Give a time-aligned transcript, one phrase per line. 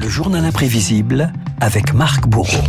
[0.00, 2.64] Le journal imprévisible avec Marc Bourreau.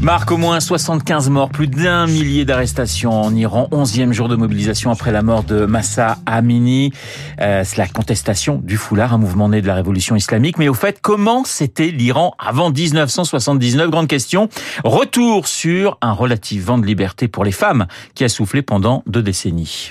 [0.00, 4.90] Marc, au moins 75 morts, plus d'un millier d'arrestations en Iran, 11e jour de mobilisation
[4.90, 6.92] après la mort de Massa Amini.
[7.40, 10.58] Euh, c'est la contestation du foulard, un mouvement né de la révolution islamique.
[10.58, 14.48] Mais au fait, comment c'était l'Iran avant 1979 Grande question.
[14.84, 19.22] Retour sur un relatif vent de liberté pour les femmes qui a soufflé pendant deux
[19.22, 19.90] décennies.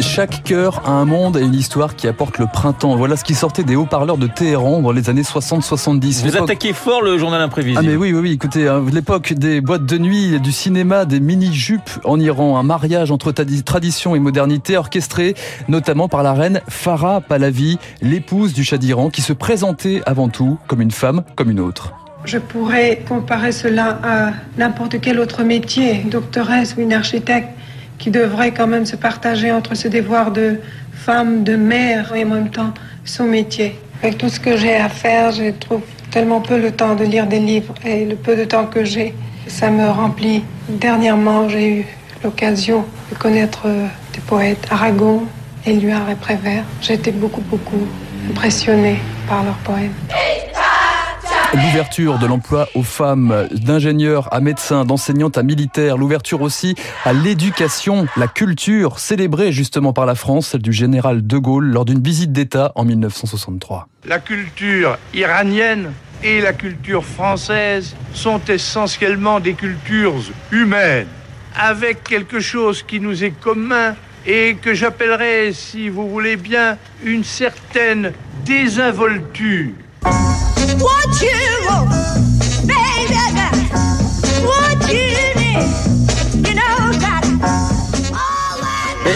[0.00, 2.96] Chaque cœur a un monde et une histoire qui apporte le printemps.
[2.96, 6.22] Voilà ce qui sortait des haut-parleurs de Téhéran dans les années 60-70.
[6.22, 7.82] Vous attaquez fort le journal imprévisible.
[7.84, 8.32] Ah mais oui, oui, oui.
[8.32, 13.10] Écoutez, hein, l'époque des boîtes de nuit, du cinéma, des mini-jupes en Iran, un mariage
[13.10, 15.34] entre tradition et modernité orchestré
[15.68, 20.58] notamment par la reine Farah Pahlavi, l'épouse du Shah d'Iran, qui se présentait avant tout
[20.66, 21.92] comme une femme, comme une autre.
[22.26, 27.50] Je pourrais comparer cela à n'importe quel autre métier, doctoresse ou une architecte,
[27.98, 30.58] qui devrait quand même se partager entre ce devoir de
[30.92, 33.78] femme, de mère et en même temps son métier.
[34.02, 37.28] Avec tout ce que j'ai à faire, je trouve tellement peu le temps de lire
[37.28, 39.14] des livres et le peu de temps que j'ai,
[39.46, 40.42] ça me remplit.
[40.68, 41.86] Dernièrement, j'ai eu
[42.24, 45.22] l'occasion de connaître euh, des poètes Aragon,
[45.64, 46.64] Éluard et Prévert.
[46.82, 47.86] J'ai été beaucoup, beaucoup
[48.28, 48.96] impressionnée
[49.28, 49.94] par leurs poèmes.
[51.54, 58.06] L'ouverture de l'emploi aux femmes, d'ingénieurs à médecins, d'enseignantes à militaires, l'ouverture aussi à l'éducation,
[58.16, 62.32] la culture, célébrée justement par la France, celle du général de Gaulle lors d'une visite
[62.32, 63.88] d'État en 1963.
[64.06, 65.92] La culture iranienne
[66.22, 70.14] et la culture française sont essentiellement des cultures
[70.50, 71.08] humaines,
[71.54, 73.94] avec quelque chose qui nous est commun
[74.26, 78.12] et que j'appellerais, si vous voulez bien, une certaine
[78.44, 79.72] désinvolture.
[80.78, 82.25] 我听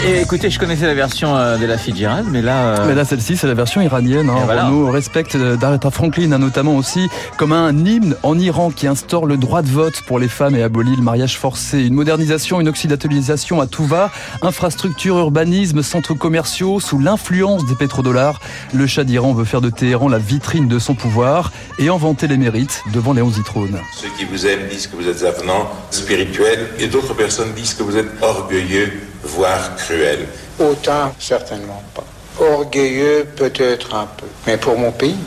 [0.03, 2.65] Et, écoutez, je connaissais la version euh, de la Fitzgerald, mais là...
[2.65, 2.87] Euh...
[2.87, 4.31] Mais là, celle-ci, c'est la version iranienne.
[4.31, 4.45] Hein.
[4.45, 4.71] voilà.
[4.71, 7.07] On respecte euh, d'Aretha Franklin, hein, notamment aussi,
[7.37, 10.63] comme un hymne en Iran qui instaure le droit de vote pour les femmes et
[10.63, 11.85] abolit le mariage forcé.
[11.85, 14.09] Une modernisation, une occidentalisation à tout va.
[14.41, 18.39] Infrastructure, urbanisme, centres commerciaux, sous l'influence des pétrodollars.
[18.73, 22.25] Le Shah d'Iran veut faire de Téhéran la vitrine de son pouvoir et en vanter
[22.25, 23.77] les mérites devant les onze trônes.
[23.95, 27.83] Ceux qui vous aiment disent que vous êtes avenant, spirituel, et d'autres personnes disent que
[27.83, 30.27] vous êtes orgueilleux, voire cruel.
[30.59, 32.05] Autant, certainement pas.
[32.39, 34.25] Orgueilleux, peut-être un peu.
[34.47, 35.17] Mais pour mon pays,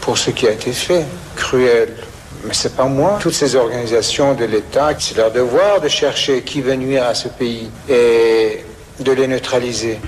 [0.00, 1.04] pour ce qui a été fait,
[1.36, 1.96] cruel.
[2.44, 3.18] Mais c'est pas moi.
[3.20, 7.28] Toutes ces organisations de l'État, c'est leur devoir de chercher qui veut nuire à ce
[7.28, 8.64] pays et
[9.00, 9.98] de les neutraliser.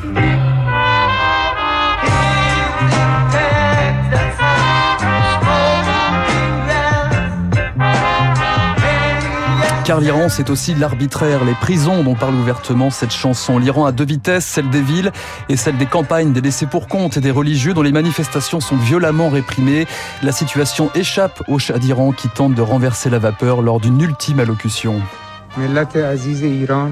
[9.87, 13.57] Car l'Iran, c'est aussi l'arbitraire, les prisons dont parle ouvertement cette chanson.
[13.57, 15.13] L'Iran a deux vitesses, celle des villes
[15.49, 18.75] et celle des campagnes, des laissés pour compte et des religieux dont les manifestations sont
[18.75, 19.87] violemment réprimées.
[20.25, 24.41] La situation échappe au Shah d'Iran qui tente de renverser la vapeur lors d'une ultime
[24.41, 25.01] allocution.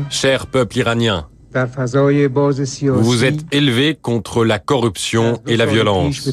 [0.08, 6.30] Cher peuple iranien, vous vous êtes élevé contre la corruption et la violence.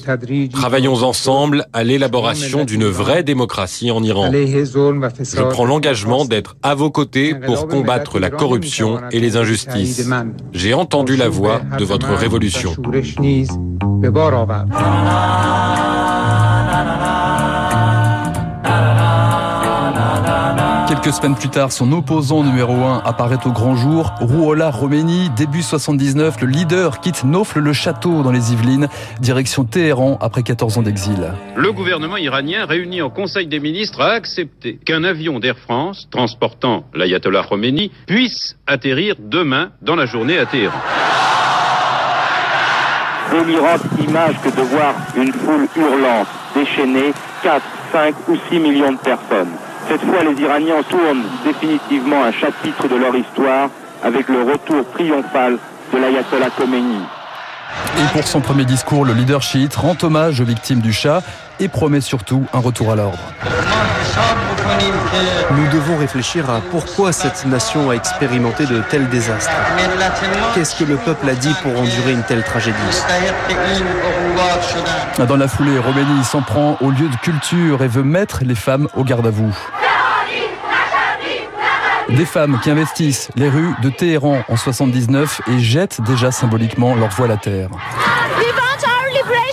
[0.51, 4.31] Travaillons ensemble à l'élaboration d'une vraie démocratie en Iran.
[4.31, 10.09] Je prends l'engagement d'être à vos côtés pour combattre la corruption et les injustices.
[10.53, 12.75] J'ai entendu la voix de votre révolution.
[20.91, 24.13] Quelques semaines plus tard, son opposant numéro 1 apparaît au grand jour.
[24.19, 28.89] Rouhollah Khomeini, début 79, le leader quitte Nofle le château dans les Yvelines,
[29.21, 31.31] direction Téhéran après 14 ans d'exil.
[31.55, 36.83] Le gouvernement iranien réuni en Conseil des ministres a accepté qu'un avion d'Air France transportant
[36.93, 40.77] l'ayatollah Khomeini puisse atterrir demain dans la journée à Téhéran.
[43.31, 47.13] Délirante image que de voir une foule hurlante, déchaînée,
[47.43, 49.53] 4, 5 ou 6 millions de personnes.
[49.91, 53.67] Cette fois, les Iraniens tournent définitivement un chapitre de leur histoire
[54.01, 55.57] avec le retour triomphal
[55.93, 57.01] de l'ayatollah Khomeini.
[57.97, 61.21] Et pour son premier discours, le leader chiite rend hommage aux victimes du Shah
[61.59, 63.19] et promet surtout un retour à l'ordre.
[65.57, 69.51] Nous devons réfléchir à pourquoi cette nation a expérimenté de tels désastres.
[70.55, 72.77] Qu'est-ce que le peuple a dit pour endurer une telle tragédie?
[75.27, 78.87] Dans la foulée, Roménie s'en prend au lieu de culture et veut mettre les femmes
[78.95, 79.53] au garde à vous.
[82.17, 87.09] Des femmes qui investissent les rues de Téhéran en 79 et jettent déjà symboliquement leur
[87.09, 87.69] voile à terre.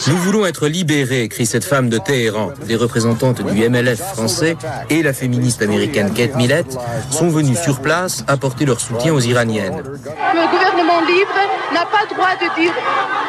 [0.07, 2.53] Nous voulons être libérés, écrit cette femme de Téhéran.
[2.67, 4.57] Des représentantes du MLF français
[4.91, 6.79] et la féministe américaine Kate Millett
[7.11, 9.83] sont venues sur place apporter leur soutien aux Iraniennes.
[9.83, 11.35] Le gouvernement libre
[11.75, 12.73] n'a pas le droit de dire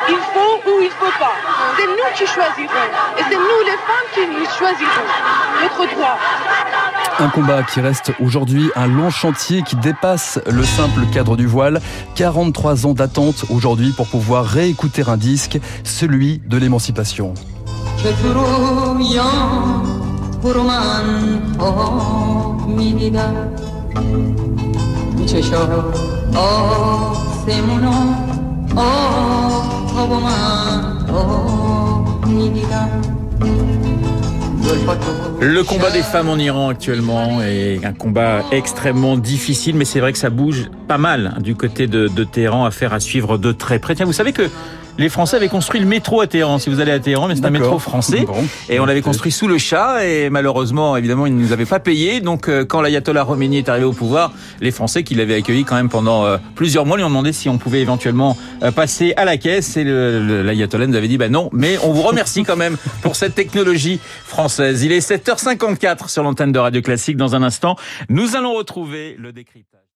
[0.07, 1.33] il faut ou il faut pas.
[1.77, 2.89] C'est nous qui choisirons.
[3.17, 5.07] Et c'est nous les femmes qui choisirons
[5.61, 6.17] notre droit.
[7.19, 11.81] Un combat qui reste aujourd'hui un long chantier qui dépasse le simple cadre du voile.
[12.15, 17.33] 43 ans d'attente aujourd'hui pour pouvoir réécouter un disque, celui de l'émancipation.
[35.41, 40.11] Le combat des femmes en Iran actuellement est un combat extrêmement difficile, mais c'est vrai
[40.11, 43.79] que ça bouge pas mal du côté de, de Téhéran, affaire à suivre de très
[43.79, 43.95] près.
[43.95, 44.43] Tiens, vous savez que
[44.99, 46.59] les Français avaient construit le métro à Téhéran.
[46.59, 48.25] Si vous allez à Téhéran, mais c'est un métro français.
[48.67, 50.05] et on l'avait construit sous le chat.
[50.05, 52.19] Et malheureusement, évidemment, ils ne nous avaient pas payé.
[52.19, 55.75] Donc, euh, quand l'ayatollah Khomeini est arrivé au pouvoir, les Français qui l'avaient accueilli quand
[55.75, 59.23] même pendant euh, plusieurs mois lui ont demandé si on pouvait éventuellement euh, passer à
[59.23, 59.77] la caisse.
[59.77, 63.35] Et l'ayatollah nous avait dit, bah non, mais on vous remercie quand même pour cette
[63.35, 64.83] technologie française.
[64.83, 67.15] Il est 7h54 sur l'antenne de Radio Classique.
[67.15, 67.77] Dans un instant,
[68.09, 69.79] nous allons retrouver le décryptage.